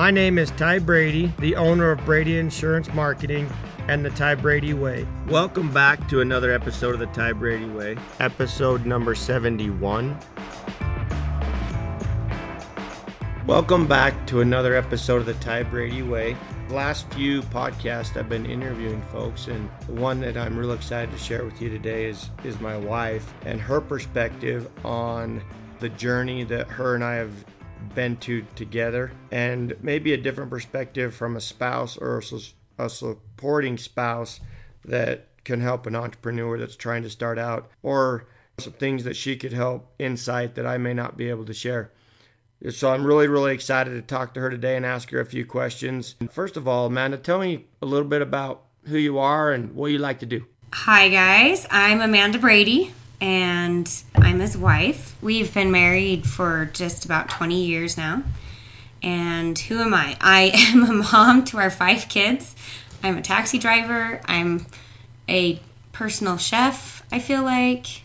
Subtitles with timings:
[0.00, 3.46] My name is Ty Brady, the owner of Brady Insurance Marketing
[3.86, 5.06] and the Ty Brady Way.
[5.28, 10.18] Welcome back to another episode of the Ty Brady Way, episode number 71.
[13.46, 16.34] Welcome back to another episode of the Ty Brady Way.
[16.70, 21.18] Last few podcasts I've been interviewing folks, and the one that I'm real excited to
[21.18, 25.42] share with you today is is my wife and her perspective on
[25.80, 27.32] the journey that her and I have
[27.94, 32.22] been to together, and maybe a different perspective from a spouse or
[32.78, 34.40] a supporting spouse
[34.84, 38.26] that can help an entrepreneur that's trying to start out, or
[38.58, 41.90] some things that she could help insight that I may not be able to share.
[42.68, 45.46] So I'm really, really excited to talk to her today and ask her a few
[45.46, 46.14] questions.
[46.30, 49.90] First of all, Amanda, tell me a little bit about who you are and what
[49.92, 50.44] you like to do.
[50.72, 51.66] Hi, guys.
[51.70, 55.16] I'm Amanda Brady and I'm his wife.
[55.20, 58.22] We've been married for just about 20 years now.
[59.02, 60.16] And who am I?
[60.20, 62.54] I am a mom to our five kids.
[63.02, 64.20] I'm a taxi driver.
[64.26, 64.66] I'm
[65.28, 65.60] a
[65.92, 68.02] personal chef, I feel like.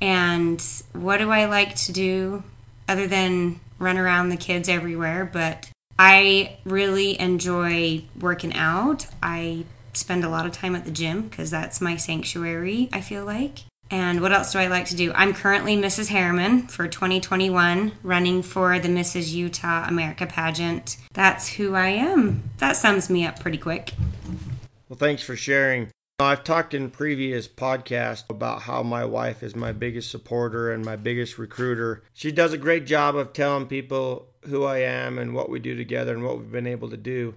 [0.00, 0.62] And
[0.92, 2.42] what do I like to do
[2.88, 9.06] other than run around the kids everywhere, but I really enjoy working out.
[9.22, 13.24] I spend a lot of time at the gym because that's my sanctuary, I feel
[13.24, 13.60] like.
[13.90, 15.12] And what else do I like to do?
[15.14, 16.08] I'm currently Mrs.
[16.10, 19.32] Herriman for 2021, running for the Mrs.
[19.32, 20.96] Utah America pageant.
[21.12, 22.42] That's who I am.
[22.58, 23.92] That sums me up pretty quick.
[24.88, 25.90] Well, thanks for sharing.
[26.20, 30.94] I've talked in previous podcasts about how my wife is my biggest supporter and my
[30.94, 32.04] biggest recruiter.
[32.12, 35.74] She does a great job of telling people who I am and what we do
[35.74, 37.34] together and what we've been able to do.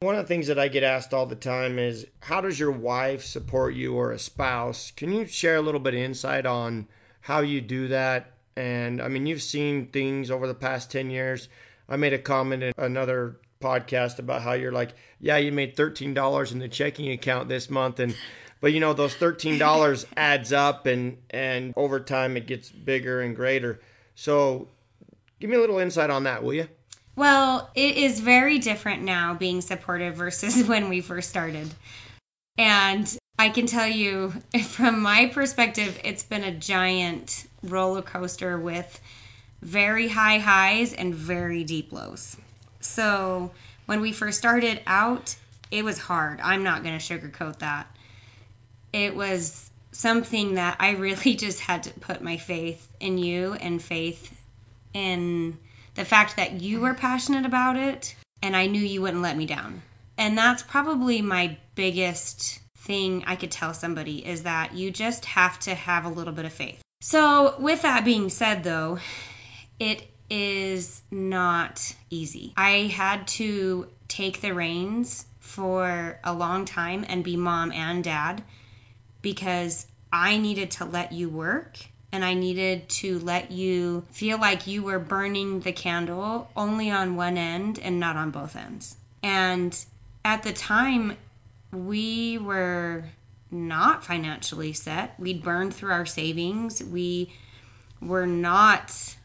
[0.00, 2.70] One of the things that I get asked all the time is how does your
[2.70, 4.90] wife support you or a spouse?
[4.90, 6.88] Can you share a little bit of insight on
[7.22, 8.32] how you do that?
[8.56, 11.48] And I mean, you've seen things over the past 10 years.
[11.88, 16.52] I made a comment in another podcast about how you're like, yeah, you made $13
[16.52, 18.14] in the checking account this month and
[18.60, 23.36] but you know those $13 adds up and and over time it gets bigger and
[23.36, 23.80] greater.
[24.14, 24.68] So
[25.40, 26.68] give me a little insight on that, will you?
[27.16, 31.70] Well, it is very different now being supportive versus when we first started.
[32.58, 39.00] And I can tell you from my perspective, it's been a giant roller coaster with
[39.62, 42.36] very high highs and very deep lows.
[42.80, 43.52] So
[43.86, 45.36] when we first started out,
[45.70, 46.40] it was hard.
[46.40, 47.86] I'm not going to sugarcoat that.
[48.92, 53.82] It was something that I really just had to put my faith in you and
[53.82, 54.40] faith
[54.92, 55.58] in
[55.94, 59.46] the fact that you were passionate about it and I knew you wouldn't let me
[59.46, 59.82] down.
[60.18, 65.58] And that's probably my biggest thing I could tell somebody is that you just have
[65.60, 66.82] to have a little bit of faith.
[67.00, 68.98] So, with that being said, though,
[69.78, 72.52] it is not easy.
[72.56, 78.42] I had to take the reins for a long time and be mom and dad
[79.22, 81.78] because I needed to let you work
[82.14, 87.16] and I needed to let you feel like you were burning the candle only on
[87.16, 88.96] one end and not on both ends.
[89.20, 89.76] And
[90.24, 91.16] at the time,
[91.72, 93.06] we were
[93.50, 95.18] not financially set.
[95.18, 96.84] We'd burned through our savings.
[96.84, 97.32] We
[98.00, 99.16] were not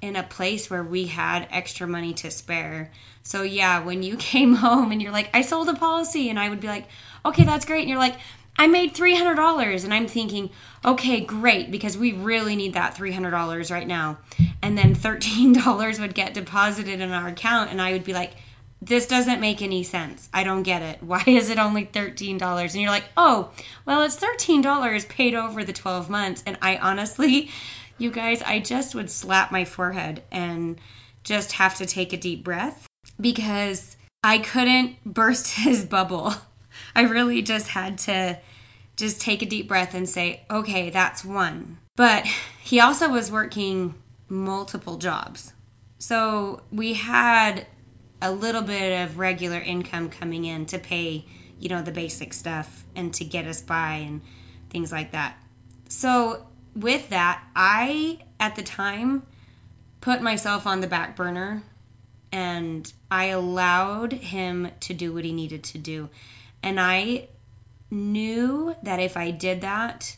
[0.00, 2.90] in a place where we had extra money to spare.
[3.22, 6.48] So yeah, when you came home and you're like, I sold a policy, and I
[6.48, 6.86] would be like,
[7.22, 7.80] okay, that's great.
[7.80, 8.16] And you're like,
[8.60, 9.84] I made $300.
[9.84, 10.50] And I'm thinking,
[10.84, 14.18] okay, great, because we really need that $300 right now.
[14.60, 18.32] And then $13 would get deposited in our account, and I would be like,
[18.82, 20.28] this doesn't make any sense.
[20.34, 21.02] I don't get it.
[21.02, 22.60] Why is it only $13?
[22.60, 23.50] And you're like, oh,
[23.86, 26.42] well, it's $13 paid over the 12 months.
[26.44, 27.48] And I honestly
[27.98, 30.78] you guys, I just would slap my forehead and
[31.24, 32.86] just have to take a deep breath
[33.18, 36.34] because I couldn't burst his bubble.
[36.94, 38.38] I really just had to
[39.00, 41.78] just take a deep breath and say, okay, that's one.
[41.96, 42.26] But
[42.62, 43.94] he also was working
[44.28, 45.52] multiple jobs.
[45.98, 47.66] So we had
[48.22, 51.24] a little bit of regular income coming in to pay,
[51.58, 54.20] you know, the basic stuff and to get us by and
[54.68, 55.36] things like that.
[55.88, 59.26] So with that, I at the time
[60.00, 61.62] put myself on the back burner
[62.32, 66.08] and I allowed him to do what he needed to do.
[66.62, 67.28] And I
[67.90, 70.16] knew that if I did that,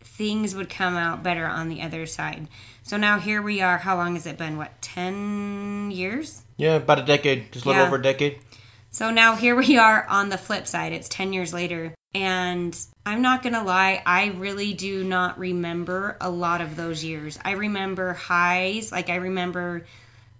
[0.00, 2.48] things would come out better on the other side.
[2.82, 3.78] So now here we are.
[3.78, 4.56] How long has it been?
[4.56, 6.42] What, 10 years?
[6.56, 7.86] Yeah, about a decade, just a little yeah.
[7.86, 8.40] over a decade.
[8.90, 10.92] So now here we are on the flip side.
[10.92, 11.94] It's 10 years later.
[12.14, 17.04] And I'm not going to lie, I really do not remember a lot of those
[17.04, 17.38] years.
[17.44, 19.84] I remember highs, like I remember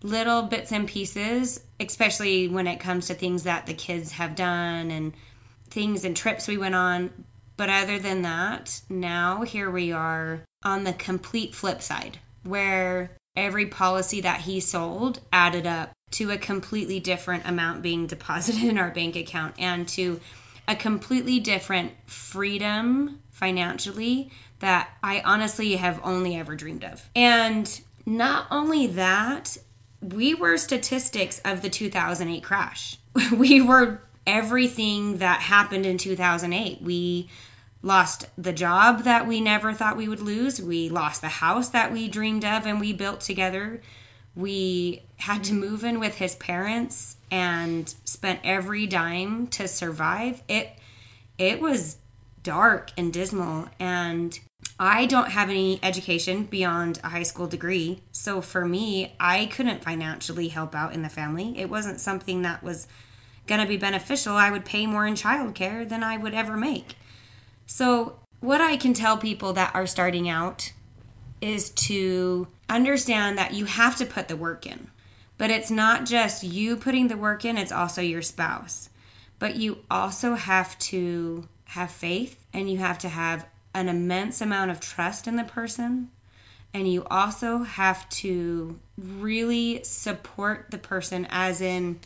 [0.03, 4.91] little bits and pieces, especially when it comes to things that the kids have done
[4.91, 5.13] and
[5.71, 7.25] things and trips we went on.
[7.57, 13.67] But other than that, now here we are on the complete flip side where every
[13.67, 18.91] policy that he sold added up to a completely different amount being deposited in our
[18.91, 20.21] bank account and to
[20.67, 24.31] a completely different freedom financially
[24.61, 27.09] that I honestly have only ever dreamed of.
[27.15, 29.57] And not only that,
[30.01, 32.99] we were statistics of the 2008 crash.
[33.37, 36.83] we were everything that happened in 2008.
[36.83, 37.29] We
[37.83, 40.61] lost the job that we never thought we would lose.
[40.61, 43.81] We lost the house that we dreamed of and we built together.
[44.37, 50.43] We had to move in with his parents and spent every dime to survive.
[50.47, 50.71] It
[51.39, 51.97] it was
[52.43, 54.39] dark and dismal and
[54.81, 58.01] I don't have any education beyond a high school degree.
[58.13, 61.59] So for me, I couldn't financially help out in the family.
[61.59, 62.87] It wasn't something that was
[63.49, 64.37] going to be beneficial.
[64.37, 66.97] I would pay more in childcare than I would ever make.
[67.67, 70.73] So, what I can tell people that are starting out
[71.41, 74.91] is to understand that you have to put the work in.
[75.39, 78.91] But it's not just you putting the work in, it's also your spouse.
[79.39, 84.71] But you also have to have faith and you have to have an immense amount
[84.71, 86.11] of trust in the person.
[86.75, 92.01] And you also have to really support the person, as in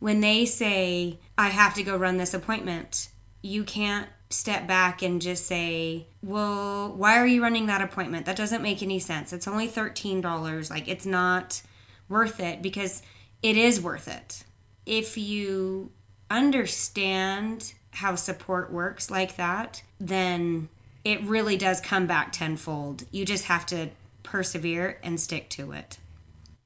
[0.00, 3.08] when they say, I have to go run this appointment,
[3.42, 8.26] you can't step back and just say, Well, why are you running that appointment?
[8.26, 9.32] That doesn't make any sense.
[9.32, 10.70] It's only $13.
[10.70, 11.62] Like, it's not
[12.08, 13.02] worth it because
[13.42, 14.44] it is worth it.
[14.86, 15.92] If you
[16.30, 20.68] understand how support works like that, then
[21.04, 23.04] it really does come back tenfold.
[23.10, 23.90] You just have to
[24.22, 25.98] persevere and stick to it.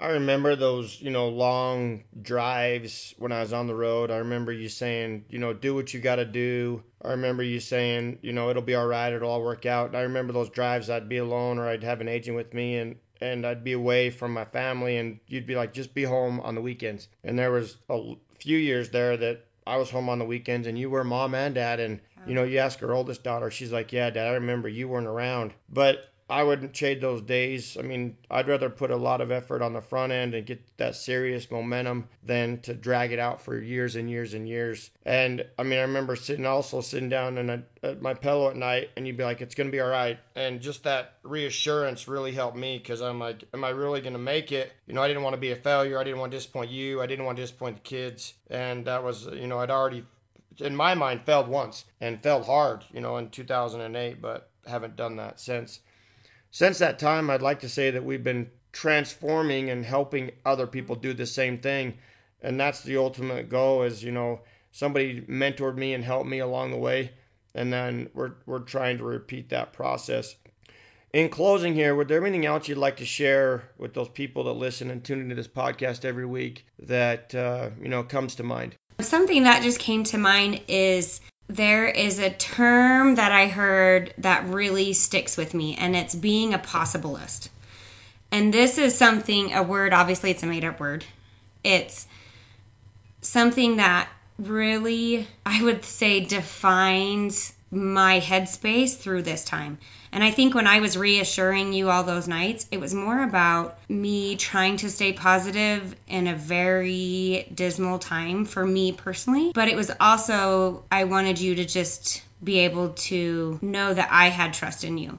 [0.05, 4.11] I remember those, you know, long drives when I was on the road.
[4.11, 6.83] I remember you saying, you know, do what you got to do.
[7.03, 9.87] I remember you saying, you know, it'll be all right, it'll all work out.
[9.87, 12.77] And I remember those drives I'd be alone or I'd have an agent with me
[12.77, 16.39] and and I'd be away from my family and you'd be like just be home
[16.41, 17.09] on the weekends.
[17.23, 20.79] And there was a few years there that I was home on the weekends and
[20.79, 23.93] you were mom and dad and you know, you ask her oldest daughter, she's like,
[23.93, 27.77] "Yeah, dad, I remember you weren't around." But I wouldn't trade those days.
[27.79, 30.63] I mean, I'd rather put a lot of effort on the front end and get
[30.79, 34.91] that serious momentum than to drag it out for years and years and years.
[35.05, 38.57] And I mean, I remember sitting also sitting down in a, at my pillow at
[38.57, 42.33] night, and you'd be like, "It's gonna be all right," and just that reassurance really
[42.33, 45.25] helped me because I'm like, "Am I really gonna make it?" You know, I didn't
[45.25, 45.99] want to be a failure.
[45.99, 47.03] I didn't want to disappoint you.
[47.03, 50.07] I didn't want to disappoint the kids, and that was, you know, I'd already,
[50.57, 55.17] in my mind, failed once and failed hard, you know, in 2008, but haven't done
[55.17, 55.81] that since.
[56.55, 60.95] Since that time, I'd like to say that we've been transforming and helping other people
[60.95, 61.95] do the same thing.
[62.41, 64.39] And that's the ultimate goal is, you know,
[64.71, 67.11] somebody mentored me and helped me along the way.
[67.57, 70.37] And then we're, we're trying to repeat that process.
[71.13, 74.53] In closing here, would there anything else you'd like to share with those people that
[74.53, 78.77] listen and tune into this podcast every week that, uh, you know, comes to mind?
[79.01, 84.45] Something that just came to mind is there is a term that I heard that
[84.47, 87.49] really sticks with me, and it's being a possibilist.
[88.31, 91.05] And this is something, a word, obviously, it's a made up word.
[91.63, 92.07] It's
[93.21, 94.09] something that
[94.39, 99.79] really, I would say, defines my headspace through this time.
[100.13, 103.79] And I think when I was reassuring you all those nights, it was more about
[103.89, 109.51] me trying to stay positive in a very dismal time for me personally.
[109.53, 114.29] But it was also, I wanted you to just be able to know that I
[114.29, 115.19] had trust in you.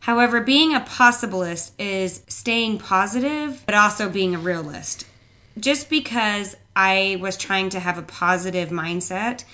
[0.00, 5.06] However, being a possibilist is staying positive, but also being a realist.
[5.58, 9.44] Just because I was trying to have a positive mindset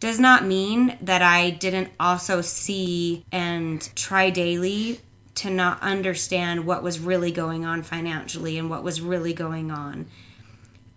[0.00, 5.00] does not mean that I didn't also see and try daily
[5.36, 10.06] to not understand what was really going on financially and what was really going on.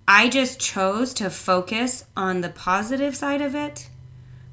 [0.07, 3.89] I just chose to focus on the positive side of it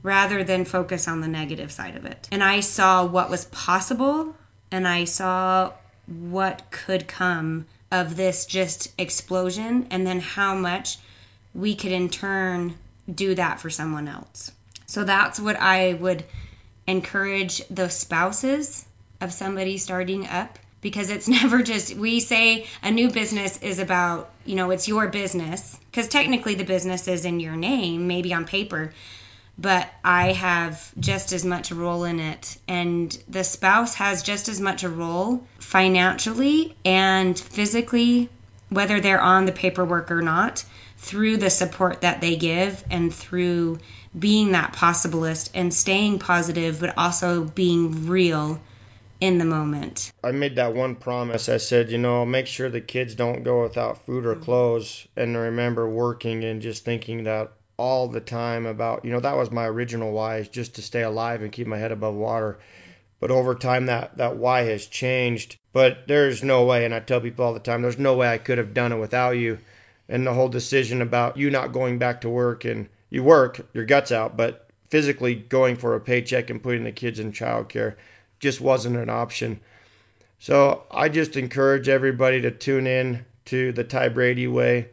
[0.02, 2.28] rather than focus on the negative side of it.
[2.30, 4.36] And I saw what was possible
[4.70, 5.72] and I saw
[6.06, 10.98] what could come of this just explosion and then how much
[11.54, 12.74] we could in turn
[13.14, 14.52] do that for someone else.
[14.86, 16.24] So that's what I would
[16.86, 18.86] encourage the spouses
[19.20, 24.32] of somebody starting up because it's never just we say a new business is about,
[24.44, 28.44] you know, it's your business because technically the business is in your name, maybe on
[28.44, 28.92] paper,
[29.58, 34.60] but I have just as much role in it and the spouse has just as
[34.60, 38.30] much a role financially and physically
[38.70, 40.64] whether they're on the paperwork or not,
[41.00, 43.78] through the support that they give and through
[44.16, 48.60] being that possibilist and staying positive, but also being real
[49.18, 50.12] in the moment.
[50.22, 51.48] I made that one promise.
[51.48, 54.44] I said, you know, make sure the kids don't go without food or mm-hmm.
[54.44, 59.20] clothes and I remember working and just thinking that all the time about, you know,
[59.20, 62.14] that was my original why is just to stay alive and keep my head above
[62.14, 62.58] water.
[63.20, 65.56] But over time that that why has changed.
[65.72, 68.36] But there's no way and I tell people all the time there's no way I
[68.36, 69.60] could have done it without you.
[70.10, 73.84] And the whole decision about you not going back to work and you work your
[73.84, 77.94] guts out, but physically going for a paycheck and putting the kids in childcare
[78.40, 79.60] just wasn't an option.
[80.40, 84.88] So I just encourage everybody to tune in to the Ty Brady way.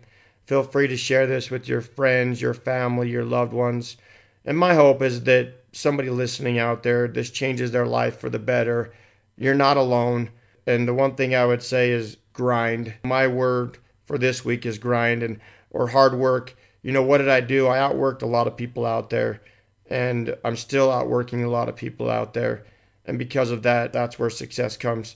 [0.45, 3.97] Feel free to share this with your friends, your family, your loved ones.
[4.45, 8.39] And my hope is that somebody listening out there, this changes their life for the
[8.39, 8.93] better.
[9.35, 10.29] You're not alone.
[10.67, 12.93] And the one thing I would say is grind.
[13.03, 16.55] My word for this week is grind and or hard work.
[16.81, 17.67] You know, what did I do?
[17.67, 19.41] I outworked a lot of people out there
[19.89, 22.65] and I'm still outworking a lot of people out there.
[23.05, 25.15] And because of that, that's where success comes.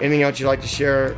[0.00, 1.16] Anything else you'd like to share?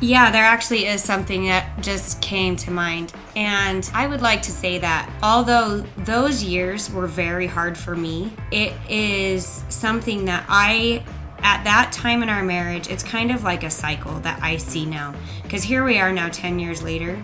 [0.00, 3.12] Yeah, there actually is something that just came to mind.
[3.36, 8.32] And I would like to say that although those years were very hard for me,
[8.50, 11.04] it is something that I,
[11.42, 14.86] at that time in our marriage, it's kind of like a cycle that I see
[14.86, 15.14] now.
[15.42, 17.22] Because here we are now 10 years later,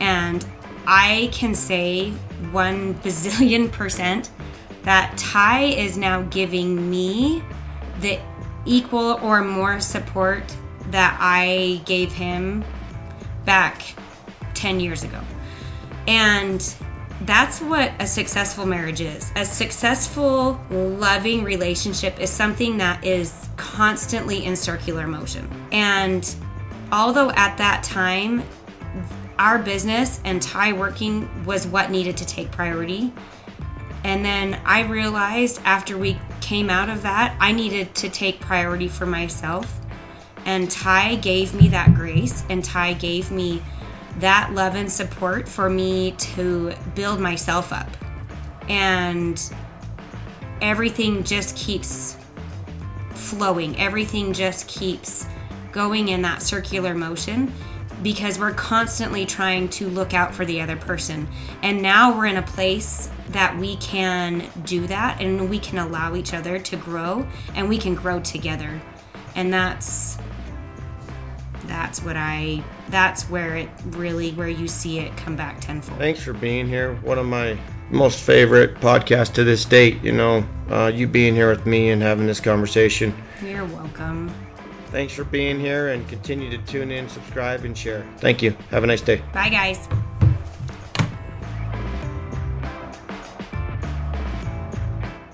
[0.00, 0.44] and
[0.86, 2.10] I can say
[2.52, 4.30] one bazillion percent
[4.82, 7.42] that Ty is now giving me
[8.00, 8.20] the
[8.64, 10.44] equal or more support
[10.90, 12.64] that I gave him
[13.44, 13.82] back
[14.54, 15.20] 10 years ago.
[16.06, 16.62] And
[17.22, 19.32] that's what a successful marriage is.
[19.36, 25.48] A successful, loving relationship is something that is constantly in circular motion.
[25.72, 26.34] And
[26.92, 28.42] although at that time
[29.38, 33.12] our business and Ty working was what needed to take priority.
[34.04, 38.88] And then I realized after we came out of that, I needed to take priority
[38.88, 39.80] for myself.
[40.44, 43.62] And Ty gave me that grace, and Ty gave me
[44.18, 47.88] that love and support for me to build myself up.
[48.68, 49.40] And
[50.60, 52.16] everything just keeps
[53.10, 55.26] flowing, everything just keeps
[55.72, 57.52] going in that circular motion
[58.02, 61.28] because we're constantly trying to look out for the other person.
[61.62, 66.14] And now we're in a place that we can do that and we can allow
[66.14, 68.80] each other to grow and we can grow together.
[69.34, 70.18] And that's
[71.76, 75.98] that's what I that's where it really where you see it come back tenfold.
[75.98, 76.94] Thanks for being here.
[77.02, 77.58] One of my
[77.90, 82.00] most favorite podcasts to this date, you know, uh, you being here with me and
[82.00, 83.14] having this conversation.
[83.44, 84.34] You're welcome.
[84.86, 88.06] Thanks for being here and continue to tune in, subscribe, and share.
[88.18, 88.56] Thank you.
[88.70, 89.20] Have a nice day.
[89.34, 89.86] Bye, guys.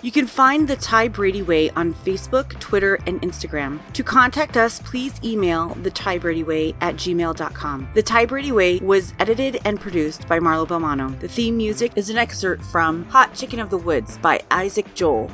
[0.02, 3.78] You can find the Ty Brady Way on Facebook, Twitter, and Instagram.
[3.92, 7.88] To contact us, please email the Ty Brady Way at gmail.com.
[7.94, 11.18] The Ty Brady Way was edited and produced by Marlo Belmano.
[11.21, 15.30] The theme music is an excerpt from Hot Chicken of the Woods by Isaac Joel.